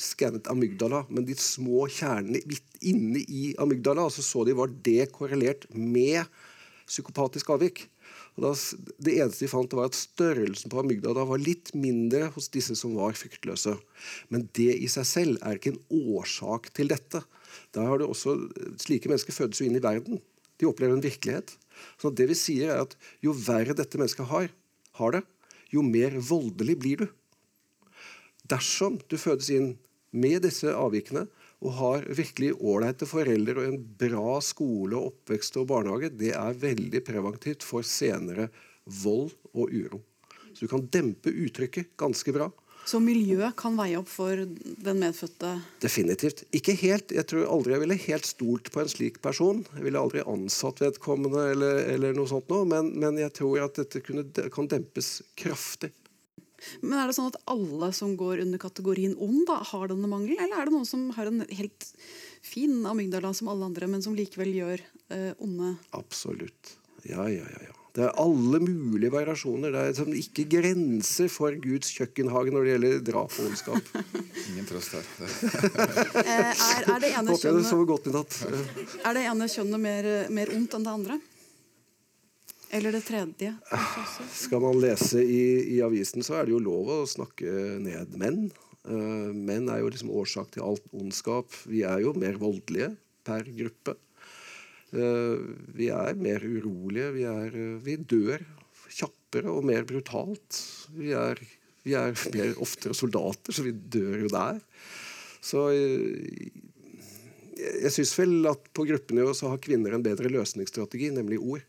[0.00, 2.42] skannet amygdala, men de små kjernene
[2.86, 4.08] inne i amygdala.
[4.08, 6.24] altså så de var det korrelert med
[6.86, 7.86] psykopatisk avvik.
[8.36, 8.50] Da,
[9.00, 12.96] det eneste de fant, var at størrelsen på amygdala var litt mindre hos disse som
[12.98, 13.72] var fryktløse.
[14.28, 17.22] Men det i seg selv er ikke en årsak til dette.
[17.72, 18.36] Det også,
[18.82, 20.20] Slike mennesker fødes jo inn i verden.
[20.60, 21.54] De opplever en virkelighet.
[22.00, 24.52] Så det vi sier er at Jo verre dette mennesket har,
[25.00, 25.24] har det,
[25.72, 27.08] jo mer voldelig blir du.
[28.46, 29.74] Dersom du fødes inn
[30.16, 31.26] med disse avvikene,
[31.64, 37.00] og har virkelig ålreite foreldre og en bra skole, oppvekst og barnehage, det er veldig
[37.06, 38.50] preventivt for senere
[39.02, 40.02] vold og uro.
[40.52, 42.50] Så du kan dempe uttrykket ganske bra.
[42.86, 46.44] Så miljøet kan veie opp for den medfødte Definitivt.
[46.54, 47.10] Ikke helt.
[47.10, 49.64] Jeg tror aldri jeg ville helt stolt på en slik person.
[49.74, 53.80] Jeg ville aldri ansatt vedkommende eller, eller noe sånt noe, men, men, jeg tror at
[53.80, 55.90] dette kunne, kan dempes kraftig.
[56.82, 60.40] Men er det sånn at alle som går under kategorien ond, da, har denne mangelen?
[60.42, 61.88] Eller er det noen som har en helt
[62.44, 66.76] fin amygdala som alle andre, men som likevel gjør eh, onde Absolutt.
[67.06, 67.74] Ja, ja, ja, ja.
[67.96, 69.72] Det er alle mulige variasjoner.
[69.72, 73.88] Det er som ikke grenser for Guds kjøkkenhage når det gjelder drap og ondskap.
[74.50, 75.06] Ingen trøst her.
[76.26, 78.36] Eh, er, er, det ene kjønnet,
[79.06, 81.16] er det ene kjønnet mer, mer ondt enn det andre?
[82.74, 83.52] Eller det tredje.
[84.34, 87.50] Skal man lese i, i, avisen, så er det jo lov å snakke
[87.82, 88.48] ned menn.
[88.86, 91.52] Uh, menn er jo liksom årsak til alt ondskap.
[91.70, 92.92] Vi er jo mer voldelige
[93.26, 93.96] per gruppe.
[94.94, 97.12] Uh, vi er mer urolige.
[97.16, 98.42] Vi, er, uh, vi, dør
[98.90, 100.60] kjappere og mer brutalt.
[100.96, 101.42] Vi er,
[101.86, 104.62] vi er mer oftere soldater, så vi dør jo der.
[105.46, 105.68] Så
[107.56, 111.62] jeg syns vel at på gruppenivå så har kvinner en bedre løsningsstrategi, nemlig ord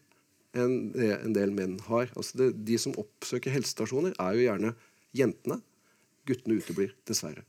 [0.58, 2.10] enn det en del menn har.
[2.18, 4.74] Altså det, de som oppsøker helsestasjoner, er jo gjerne
[5.18, 5.62] jentene.
[6.28, 7.46] Guttene uteblir, dessverre.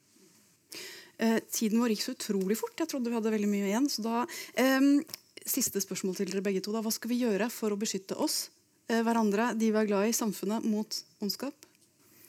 [1.19, 2.77] Eh, tiden vår gikk så utrolig fort.
[2.79, 3.89] Jeg trodde vi hadde veldig mye igjen.
[4.03, 5.05] da, eh,
[5.49, 6.73] Siste spørsmål til dere begge to.
[6.73, 6.83] Da.
[6.83, 8.51] Hva skal vi gjøre for å beskytte oss,
[8.89, 11.55] eh, hverandre, de vi er glad i, samfunnet, mot ondskap?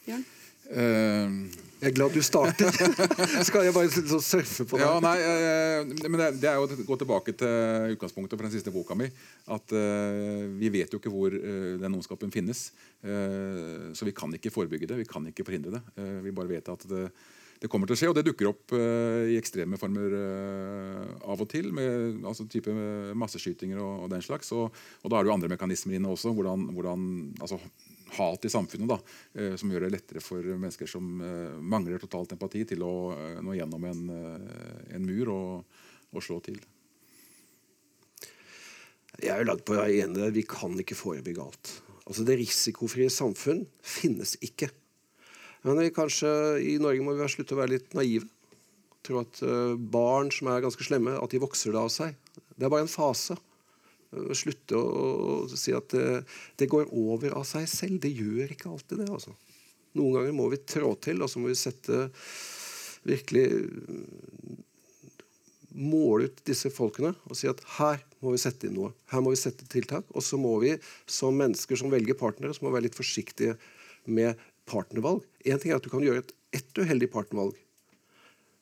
[0.06, 0.24] Bjørn?
[0.70, 2.76] Uh, jeg er glad du startet.
[3.48, 4.84] Skal jeg bare så surfe på det?
[4.84, 5.16] Ja, nei,
[6.04, 9.08] men det, er jo å gå tilbake til utgangspunktet for den siste boka mi.
[9.48, 9.72] At
[10.60, 12.66] vi vet jo ikke hvor den ondskapen finnes.
[13.00, 15.00] så vi kan ikke forebygge det.
[15.00, 16.10] Vi kan ikke forhindre det.
[16.26, 17.06] vi bare vet at det,
[17.60, 21.42] det kommer til å skje, og det dukker opp uh, i ekstreme former uh, av
[21.44, 21.68] og til.
[21.76, 22.72] med altså, type
[23.20, 24.48] masseskytinger og, og den slags.
[24.56, 26.32] Og, og, da er det jo andre mekanismer inne også.
[26.36, 27.04] Hvordan, hvordan
[27.36, 27.60] altså,
[28.16, 28.88] hat i samfunnet.
[28.88, 28.98] da,
[29.34, 33.38] eh, Som gjør det lettere for mennesker som eh, mangler totalt empati, til å eh,
[33.44, 34.02] nå gjennom en,
[34.90, 35.78] en mur og,
[36.12, 36.60] og slå til.
[39.20, 40.32] Jeg er jo langt på vei enig.
[40.32, 41.72] Vi kan ikke forebygge alt.
[42.06, 44.70] Altså Det risikofrie samfunn finnes ikke.
[45.66, 46.30] Men vi kanskje
[46.64, 48.30] i Norge må vi slutte å være litt naive.
[49.04, 49.40] Tro at
[49.92, 52.16] barn som er ganske slemme, at de vokser det av seg.
[52.56, 53.36] Det er bare en fase.
[54.14, 54.86] Eh, Slutte å,
[55.46, 56.22] å si at det,
[56.60, 58.00] det går over av seg selv.
[58.02, 59.10] Det gjør ikke alltid det.
[59.10, 59.36] altså.
[59.98, 62.08] Noen ganger må vi trå til, og så må vi sette
[63.06, 63.46] virkelig
[65.70, 68.92] måle ut disse folkene og si at her må vi sette inn noe.
[69.12, 70.08] Her må vi sette tiltak.
[70.12, 70.74] Og så må vi
[71.08, 73.56] som mennesker som velger partnere, så må vi være litt forsiktige
[74.10, 74.38] med
[74.70, 75.24] partnervalg.
[75.46, 77.54] Én ting er at du kan gjøre et, ett uheldig partnervalg.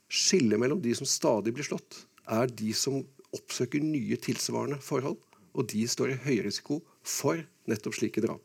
[0.08, 3.02] Skillet mellom de som stadig blir slått, er de som
[3.36, 5.18] oppsøker nye tilsvarende forhold.
[5.58, 8.42] Og de står i høy risiko for nettopp slike drap.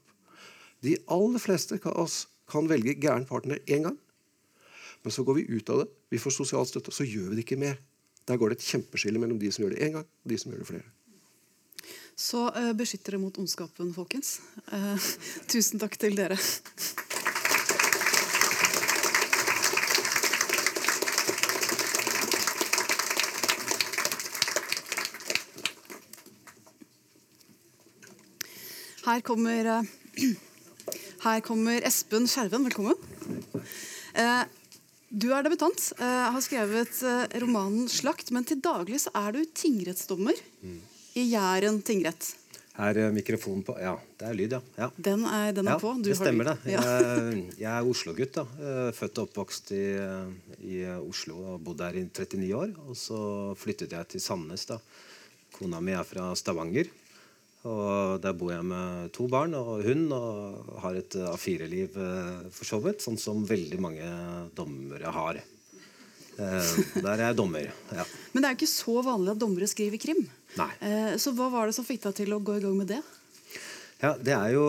[0.84, 4.00] De aller fleste av oss kan velge gæren partner én gang.
[5.04, 7.38] Men så går vi ut av det, vi får sosial støtte, og så gjør vi
[7.38, 7.80] det ikke mer.
[8.28, 10.52] Der går det et kjempeskille mellom de som gjør det én gang, og de som
[10.52, 10.92] gjør det flere.
[12.16, 14.38] Så uh, beskytt dere mot ondskapen, folkens.
[14.72, 14.96] Uh,
[15.52, 16.38] tusen takk til dere.
[29.04, 29.84] Her kommer, eh,
[31.26, 32.64] her kommer Espen Skjerven.
[32.70, 32.96] Velkommen.
[34.16, 34.44] Eh,
[35.12, 37.02] du er debutant, eh, har skrevet
[37.44, 40.40] romanen 'Slakt', men til daglig så er du tingrettsdommer
[41.20, 42.32] i Jæren tingrett.
[42.80, 43.76] Er mikrofonen på?
[43.78, 44.62] Ja, det er lyd, ja.
[44.78, 44.90] ja.
[44.96, 45.94] Den er, den er ja, på.
[46.00, 46.64] Du det har stemmer, lyd.
[46.64, 46.72] det.
[46.72, 46.82] Ja.
[46.82, 48.40] Jeg, jeg er Oslo-gutt.
[48.98, 49.84] Født og oppvokst i,
[50.64, 52.74] i Oslo og bodd her i 39 år.
[52.88, 53.20] Og så
[53.60, 54.66] flyttet jeg til Sandnes.
[54.66, 54.80] da.
[55.54, 56.90] Kona mi er fra Stavanger.
[57.64, 61.96] Og Der bor jeg med to barn og hund og har et A4-liv
[62.52, 63.00] for så vidt.
[63.06, 64.10] Sånn som veldig mange
[64.58, 65.40] dommere har.
[66.34, 67.70] Eh, Der er jeg dommer.
[67.94, 68.06] ja.
[68.34, 70.24] Men det er jo ikke så vanlig at dommere skriver krim.
[70.58, 70.72] Nei.
[70.82, 73.02] Eh, Så hva var det som fikk deg til å gå i gang med det?
[74.04, 74.64] Ja, det er jo,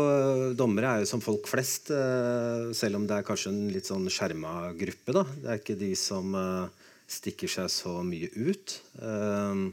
[0.54, 4.06] Dommere er jo som folk flest, eh, selv om det er kanskje en litt sånn
[4.06, 5.10] skjerma gruppe.
[5.16, 5.24] da.
[5.24, 6.68] Det er ikke de som eh,
[7.10, 9.64] stikker seg så mye ut, eh,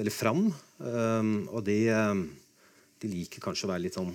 [0.00, 0.46] eller fram.
[0.80, 2.14] Eh, Og de, eh,
[3.04, 4.10] de liker kanskje å være litt sånn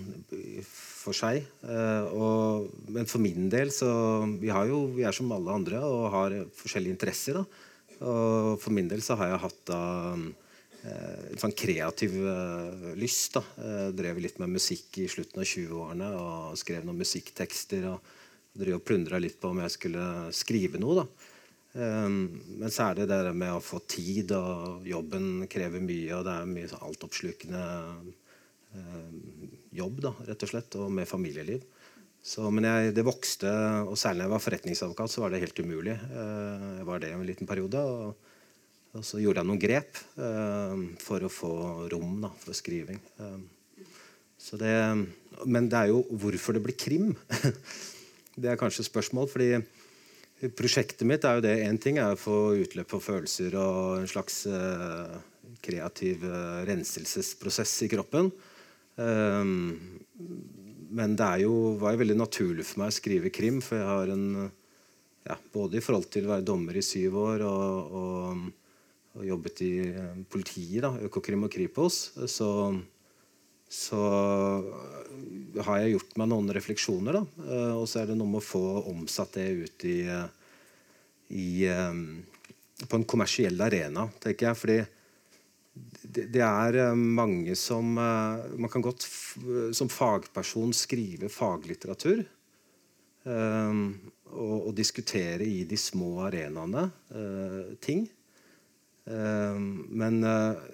[0.73, 1.45] for seg.
[1.63, 3.89] Eh, Og, men for min del så
[4.41, 7.39] vi, jo, vi er som alle andre og har forskjellige interesser.
[7.39, 7.65] da.
[8.10, 9.82] Og for min del så har jeg hatt da
[10.15, 13.39] eh, en sånn kreativ eh, lyst.
[13.39, 13.45] da.
[13.63, 17.91] Eh, drev litt med musikk i slutten av 20-årene og skrev noen musikktekster.
[17.93, 18.15] og
[18.60, 21.04] drev og plundra litt på om jeg skulle skrive noe.
[21.04, 21.28] da.
[21.69, 26.25] Um, men så er det det med å få tid, og jobben krever mye, og
[26.25, 28.08] det er mye sånn altoppslukende eh,
[29.76, 31.64] jobb, da, rett og slett, og med familieliv.
[32.22, 33.50] Så, men jeg, det vokste,
[33.88, 35.96] og særlig da jeg var forretningsadvokat, så var det helt umulig.
[35.96, 37.80] Eh, Jeg var det en liten periode.
[37.80, 38.18] og
[38.98, 41.54] og så gjorde jeg noen grep eh, for å få
[41.92, 42.98] rom da, for skriving.
[43.22, 43.36] Eh,
[44.58, 44.78] det,
[45.46, 47.12] men det er jo hvorfor det blir krim.
[48.42, 49.30] det er kanskje et spørsmål.
[49.30, 54.00] fordi prosjektet mitt er jo det én ting er å få utløp for følelser og
[54.00, 55.20] en slags eh,
[55.62, 58.32] kreativ eh, renselsesprosess i kroppen.
[59.00, 59.44] Eh,
[61.00, 63.90] men det er jo, var jo veldig naturlig for meg å skrive krim, for jeg
[63.90, 64.26] har en
[65.28, 68.46] ja, Både i forhold til å være dommer i syv år og, og,
[69.20, 72.00] og jobbet i eh, politiet, da, Økokrim og Kripos,
[72.32, 72.50] så,
[73.70, 74.00] så
[75.66, 77.20] har jeg gjort meg noen refleksjoner.
[77.20, 77.46] Da.
[77.46, 80.56] Eh, Og så er det noe med å få omsatt det ut i, eh,
[81.36, 82.00] i eh,
[82.88, 84.60] på en kommersiell arena, tenker jeg.
[84.64, 84.80] Fordi
[86.10, 89.36] det, er eh, mange som eh, Man kan godt f
[89.78, 92.24] som fagperson skrive faglitteratur.
[93.26, 93.84] eh,
[94.30, 98.04] og, og diskutere i de små arenaene eh, ting.
[99.10, 100.67] Eh, men eh,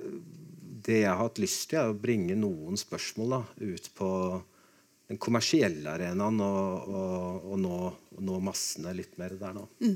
[0.85, 4.09] det jeg har hatt lyst til, er å bringe noen spørsmål da, ut på
[5.09, 7.79] den kommersielle arenaen og, og, og nå,
[8.25, 9.65] nå massene litt mer der nå.
[9.85, 9.95] Eh,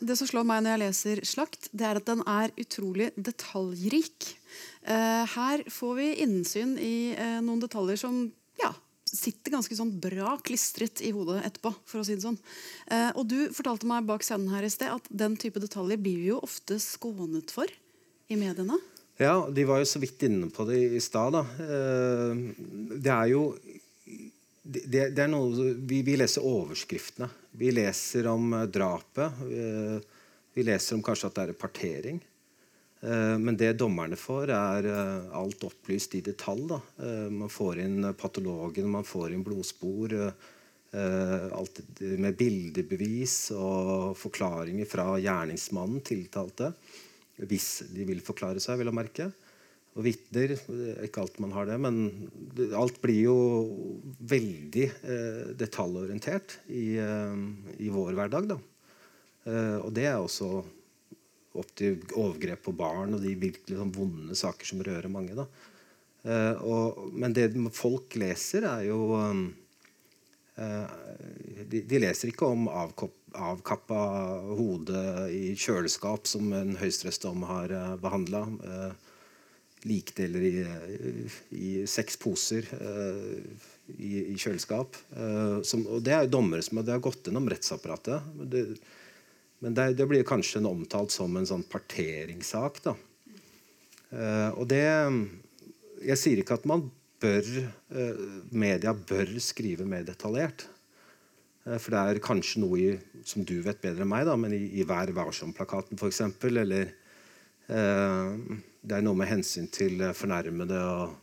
[0.00, 4.36] Det som slår meg når jeg leser 'Slakt', det er at den er utrolig detaljrik.
[4.84, 8.72] Eh, Her får vi innsyn i eh, noen detaljer som ja,
[9.06, 11.72] sitter ganske sånn bra klistret i hodet etterpå.
[11.86, 12.38] for å si det sånn.
[12.90, 16.16] Eh, Og du fortalte meg bak scenen her i sted at den type detaljer blir
[16.20, 17.66] vi jo ofte skånet for
[18.28, 18.78] i mediene.
[19.20, 21.34] Ja, de var jo så vidt inne på det i stad.
[21.34, 22.34] Eh,
[23.00, 23.54] Det er jo
[24.62, 27.30] det, det er noe, vi, vi leser overskriftene.
[27.56, 29.40] Vi leser om eh, drapet.
[29.48, 30.18] eh,
[30.52, 32.20] Vi leser om kanskje at det er partering.
[33.00, 34.88] Eh, men det dommerne får, er
[35.32, 36.66] alt opplyst i detalj.
[36.74, 36.80] Da.
[37.32, 40.16] Man får inn patologen, man får inn blodspor.
[40.90, 41.76] Alt
[42.18, 46.72] med bildebevis og forklaringer fra gjerningsmannen, tiltalte.
[47.38, 49.28] Hvis de vil forklare seg, vil jeg merke.
[49.98, 50.54] Og vitner.
[51.04, 51.96] Ikke alt man har det, men
[52.78, 53.38] alt blir jo
[54.30, 54.86] veldig
[55.58, 58.52] detaljorientert i, i vår hverdag.
[58.52, 58.58] Da.
[59.82, 60.50] Og det er også
[61.58, 65.34] opp til overgrep på barn og de virkelig sånn vonde saker som rører mange.
[66.22, 69.00] Og, men det folk leser, er jo
[70.54, 74.00] de, de, leser ikke om avkopp, avkappa
[74.54, 75.02] hode
[75.34, 78.44] i kjøleskap, som en høyesterettsdom har behandla.
[78.60, 79.09] Uh,
[79.88, 80.54] likdeler i,
[81.56, 82.66] i, seks poser
[83.96, 84.98] i, i, kjøleskap.
[85.66, 88.26] Som, og det er jo dommere som har gått gjennom rettsapparatet.
[88.52, 88.64] Det,
[89.64, 92.82] men det, det, blir kanskje omtalt som en sånn parteringssak.
[92.84, 92.96] Da.
[94.10, 94.84] Uh, og det
[96.00, 96.88] Jeg sier ikke at man
[97.20, 97.44] bør
[98.56, 100.64] media bør skrive mer detaljert.
[101.68, 102.86] For det er kanskje noe i,
[103.28, 106.22] som du vet bedre enn meg, da, men i, i Vær varsom-plakaten f.eks.
[106.48, 106.94] Eller
[108.80, 111.16] det er noe med hensyn til fornærmede og,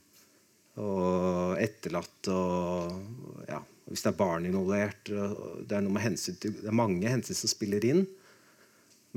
[0.84, 5.08] og etterlatte og ja, hvis det er barn involvert.
[5.08, 8.04] Det er, noe med hensyn til, det er mange hensyn som spiller inn.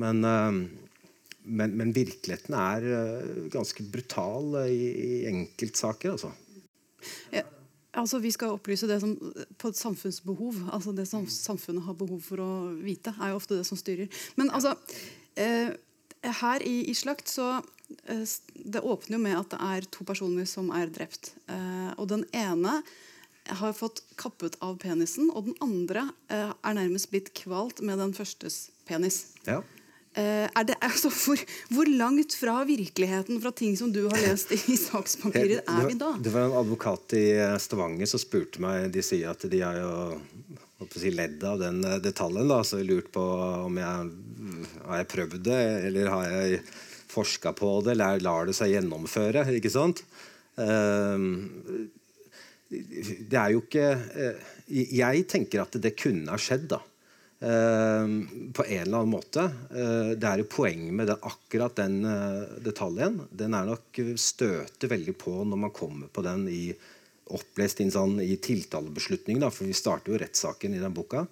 [0.00, 0.60] Men, eh,
[1.42, 6.30] men, men virkeligheten er eh, ganske brutal eh, i, i enkeltsaker, altså.
[7.34, 7.42] Ja,
[7.98, 8.20] altså.
[8.22, 9.16] Vi skal opplyse det som
[9.58, 10.54] på et samfunnsbehov.
[10.72, 14.10] altså Det som samfunnet har behov for å vite, er jo ofte det som styrer.
[14.36, 14.76] Men altså
[15.36, 15.74] eh,
[16.20, 17.70] Her i, i Slakt så eh,
[18.10, 21.34] Det åpner jo med at det er to personer som er drept.
[21.50, 22.80] Eh, og den ene
[23.50, 28.68] har fått kappet av penisen, og den andre er nærmest blitt kvalt med den førstes
[28.86, 29.24] penis.
[29.48, 29.62] Ja.
[30.14, 35.62] Det, altså, hvor, hvor, langt fra virkeligheten, fra ting som du har lest i sakspapirer,
[35.62, 36.12] er vi da?
[36.18, 39.78] Det var en advokat i eh, Stavanger som spurte meg De sier at de har
[39.78, 39.92] jo
[40.96, 42.50] si, ledd av den eh, detaljen.
[42.50, 43.24] Da, så jeg lurte på
[43.68, 44.12] om jeg
[44.86, 46.62] har jeg prøvd det, eller har jeg
[47.10, 49.46] forska på det, eller lar det seg gjennomføre.
[49.58, 50.04] ikke sant?
[50.60, 51.88] Uh,
[52.70, 56.82] det er jo ikke uh, Jeg tenker at det kunne ha skjedd, da.
[57.42, 58.06] Eh,
[58.52, 59.42] på en eller annen måte.
[59.72, 63.22] Eh, det er jo poeng med det, akkurat den eh, detaljen.
[63.32, 66.66] Den er nok støter veldig på når man kommer på den i
[67.32, 69.40] opplest inn sånn, i tiltalebeslutning.
[69.40, 71.24] Da, for vi starter jo rettssaken i den boka.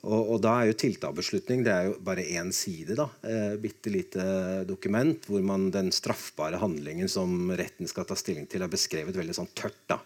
[0.00, 2.96] Og, og, da er jo tiltalebeslutning det er jo bare én side.
[2.96, 4.24] da, eh, Bitte lite
[4.68, 9.36] dokument hvor man den straffbare handlingen som retten skal ta stilling til, er beskrevet veldig
[9.36, 9.82] sånn tørt.
[9.92, 10.00] da,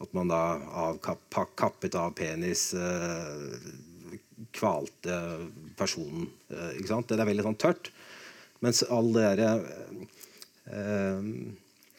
[0.00, 1.00] At man da har
[1.58, 3.58] kappet av penis, eh,
[4.54, 5.18] kvalte
[5.76, 6.28] personen.
[6.50, 7.08] Eh, ikke sant?
[7.10, 7.90] Det er veldig sånn tørt.
[8.62, 9.50] Mens all det derre
[10.70, 11.26] eh,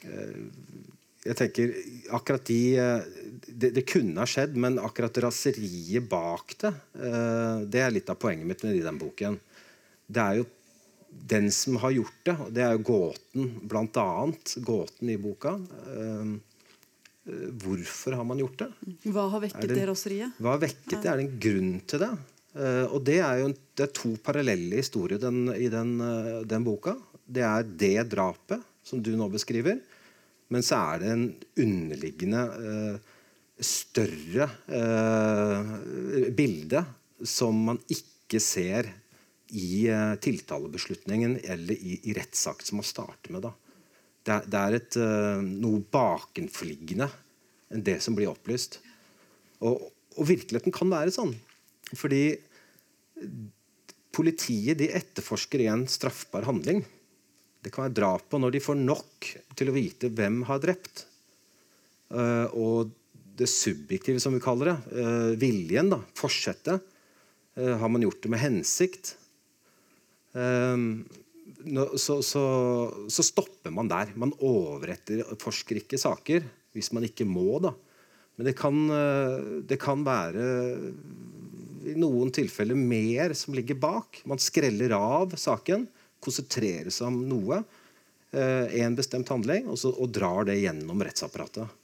[0.07, 0.39] eh,
[1.25, 1.71] Jeg tenker
[2.13, 2.59] akkurat de
[3.45, 6.71] det, det, kunne ha skjedd, men akkurat raseriet bak det,
[7.71, 9.39] det er litt av poenget mitt med den boken.
[10.05, 10.45] Det er jo
[11.09, 14.53] den som har gjort det, og det er jo gåten, blant annet.
[14.65, 15.55] Gåten i boka.
[17.25, 18.69] Hvorfor har man gjort det?
[19.09, 20.37] Hva har vekket det, det raseriet?
[20.37, 21.09] Hva har vekket det?
[21.09, 22.11] Er det en grunn til det?
[22.93, 25.97] Og det er jo det er to parallelle historier den, i den,
[26.47, 26.95] den, boka.
[27.25, 29.81] Det er det drapet som du nå beskriver.
[30.53, 31.25] Men så er det en
[31.63, 33.13] underliggende uh,
[33.55, 34.49] større
[36.35, 36.81] bilde
[37.23, 38.89] som man ikke ser
[39.55, 39.85] i
[40.19, 43.45] tiltalebeslutningen eller i, i rettssak som man starter med.
[43.45, 43.53] Da.
[44.27, 44.97] Det, det er et,
[45.63, 47.07] noe bakenforliggende
[47.71, 48.81] enn det som blir opplyst.
[49.63, 49.87] Og,
[50.19, 51.31] og virkeligheten kan være sånn.
[51.95, 52.25] Fordi
[54.15, 56.83] politiet de etterforsker en straffbar handling.
[57.65, 61.07] Det kan være drap på når de får nok til å vite hvem har drept.
[62.13, 62.91] Uh, og
[63.35, 66.83] det subjektive, som vi kaller det, uh, viljen, da, forsettet,
[67.57, 69.15] uh, har man gjort det med hensikt.
[70.35, 72.41] Så, så,
[73.07, 74.09] så, stopper man der.
[74.19, 76.43] Man overetterforsker ikke saker
[76.75, 77.61] hvis man ikke må.
[77.63, 77.71] da.
[78.35, 78.81] Men det kan,
[79.63, 80.43] det kan være
[81.87, 84.19] i noen tilfeller mer som ligger bak.
[84.27, 85.87] Man skreller av saken,
[86.25, 87.61] konsentrerer seg om noe,
[88.35, 91.81] eh, en bestemt handling, og, så, og drar det gjennom rettsapparatet.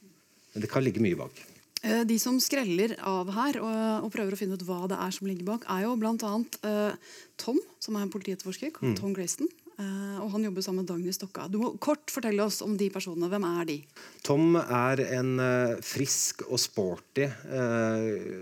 [0.51, 1.45] Men det kan ligge mye bak.
[1.81, 5.15] Eh, de som skreller av her og, og, prøver å finne ut hva det er
[5.15, 6.35] som ligger bak, er jo bl.a.
[6.69, 8.75] Eh, Tom, som er en politietterforsker.
[8.81, 8.95] Mm.
[8.99, 9.49] Tom Grayston.
[9.81, 11.47] Eh, og Han jobber sammen med Dagny Stokka.
[11.49, 13.29] Du må kort fortelle oss om de personene.
[13.31, 13.77] Hvem er de?
[14.25, 18.35] Tom er en eh, frisk og sporty eh,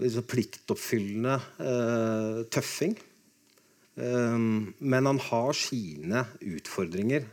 [0.00, 2.94] pliktoppfyllende uh, tøffing.
[4.00, 7.26] Um, men han har sine utfordringer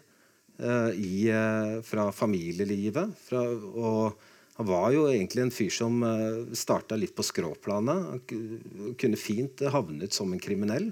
[0.60, 3.14] uh, i, uh, fra familielivet.
[3.30, 8.12] Fra, og han var jo egentlig en fyr som uh, starta litt på skråplanet.
[8.12, 10.92] Han kunne fint havnet som en kriminell.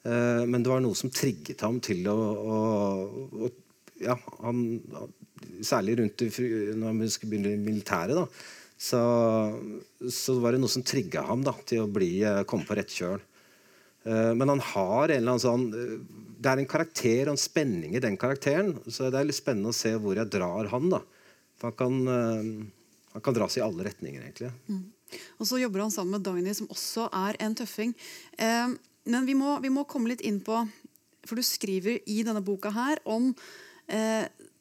[0.00, 2.60] Men det var noe som trigget ham til å, å,
[3.36, 3.48] å
[4.00, 4.62] ja, han,
[5.60, 8.16] Særlig rundt når han skulle begynne i militæret.
[8.16, 8.24] da,
[8.80, 9.00] så,
[10.08, 12.14] så var det noe som trigga ham da, til å bli,
[12.48, 13.20] komme på rett kjøl.
[14.04, 15.96] Eh, men han har en eller annen sånn eh,
[16.40, 18.74] Det er en karakter og en spenning i den karakteren.
[18.88, 20.88] Så det er litt spennende å se hvor jeg drar han.
[20.92, 21.02] da.
[21.60, 24.52] For han kan, eh, han kan dras i alle retninger, egentlig.
[24.70, 24.86] Mm.
[25.42, 27.94] Og så jobber han sammen med Dagny, som også er en tøffing.
[29.04, 30.68] men vi må, vi må, komme litt inn på
[31.26, 33.34] For du skriver i denne boka her om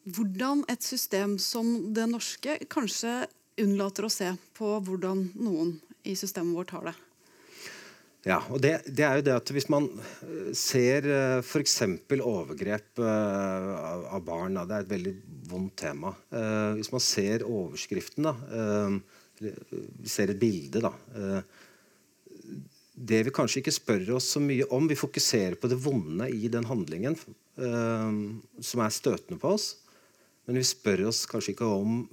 [0.09, 3.27] hvordan et system som det norske kanskje
[3.61, 6.95] unnlater å se på hvordan noen i systemet vårt har det.
[8.27, 11.77] Ja, og det, det, er jo det at Hvis man eh, ser uh, f.eks.
[12.19, 15.13] overgrep uh, av, barn da, Det er et veldig
[15.49, 16.11] vondt tema.
[16.77, 18.35] Hvis man ser overskriften, da,
[20.05, 20.91] ser et bilde da,
[22.93, 26.51] Det vi kanskje ikke spør oss så mye om Vi fokuserer på det vonde i
[26.53, 27.17] den handlingen
[27.57, 29.71] som er støtende på oss.
[30.45, 32.03] Men vi spør oss kanskje ikke om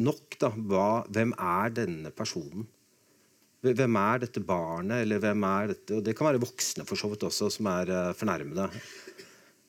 [0.00, 2.64] nok da, hva, hvem er denne personen.
[3.74, 7.10] Hvem er dette barnet, eller hvem er dette Og det kan være voksne for så
[7.10, 8.68] vidt også, som er uh, fornærmede.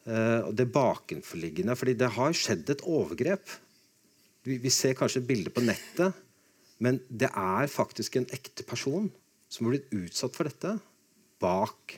[0.08, 3.56] Uh, og det bakenforliggende fordi det har skjedd et overgrep.
[4.48, 6.16] Vi, vi, ser kanskje et bilde på nettet,
[6.84, 9.10] men det er faktisk en ekte person
[9.52, 10.76] som har blitt utsatt for dette,
[11.42, 11.98] bak.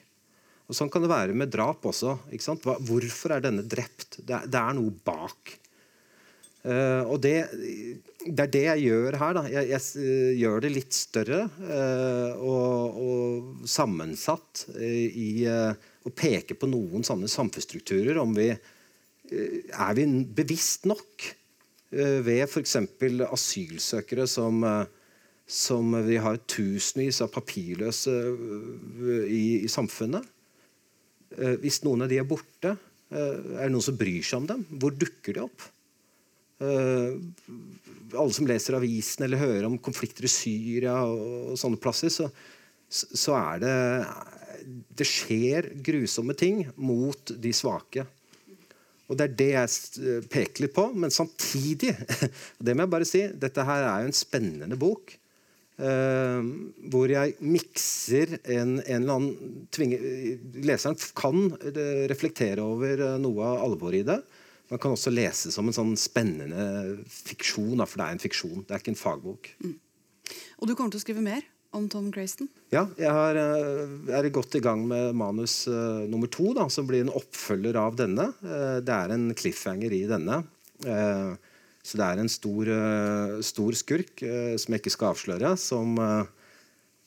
[0.70, 2.16] Og Sånn kan det være med drap også.
[2.30, 4.22] Hva, hvorfor er denne drept?
[4.22, 5.54] Det er, det er noe bak.
[6.64, 7.36] Uh, og det,
[8.26, 9.38] det, er det jeg gjør her.
[9.38, 9.44] Da.
[9.52, 16.70] Jeg, jeg uh, gjør det litt større uh, og, og, sammensatt i å peke på
[16.72, 18.20] noen sånne samfunnsstrukturer.
[18.22, 20.06] Om vi er vi
[20.40, 21.28] bevisst nok
[21.92, 22.76] ved f.eks.
[23.30, 24.64] asylsøkere som,
[25.46, 28.16] som vi har tusenvis av papirløse
[29.28, 30.26] i, i samfunnet.
[31.62, 32.74] Hvis noen av de er borte,
[33.14, 34.66] er det noen som bryr seg om dem?
[34.82, 35.68] Hvor dukker de opp?
[36.60, 37.16] Uh,
[38.18, 42.28] alle som leser avisen eller hører om konflikter i Syria og, og sånne plasser, så,
[42.90, 43.76] så, er det
[45.00, 48.06] Det skjer grusomme ting mot de svake.
[49.10, 50.90] Og Det er det jeg peker litt på.
[50.94, 51.96] Men samtidig
[52.66, 55.16] det må jeg bare si, Dette her er jo en spennende bok.
[55.80, 56.44] Uh,
[56.92, 60.00] hvor jeg mikser en, en, eller annen tvinge,
[60.68, 61.54] Leseren kan
[62.12, 64.20] reflektere over noe av alvoret i det.
[64.70, 68.66] Man kan også lese som en sånn spennende fiksjon, for det er en fiksjon.
[68.68, 69.54] Det er ikke en fagbok.
[69.66, 69.78] Mm.
[70.60, 72.50] Og du kommer til å skrive mer om Tom Grayston?
[72.74, 76.88] Ja, jeg har, eh, er godt i gang med manus uh, nummer to, da, som
[76.90, 78.30] blir en oppfølger av denne.
[78.42, 80.42] Uh, det er en cliffhanger i denne.
[80.86, 81.38] Uh,
[81.86, 82.70] så det er en stor,
[83.42, 85.96] stor skurk som jeg ikke skal avsløre, som,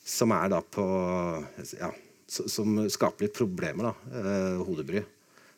[0.01, 0.87] som er da på
[1.77, 1.91] ja,
[2.27, 4.23] Som skaper litt problemer, da.
[4.65, 5.05] hodebry.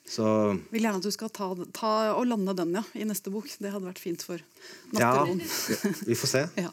[0.05, 0.25] Så
[0.71, 3.49] Vil gjerne at du skal ta, ta, og lande den ja, i neste bok.
[3.49, 4.43] Det hadde vært fint for
[4.93, 5.41] natteroen.
[5.41, 6.45] Ja, vi får se.
[6.67, 6.71] ja.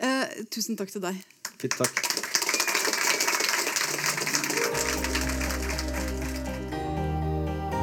[0.00, 1.20] eh, tusen takk til deg.
[1.60, 2.02] Fint, takk.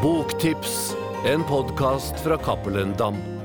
[0.02, 0.94] Boktips,
[1.26, 3.37] en podkast fra Cappelen Dam.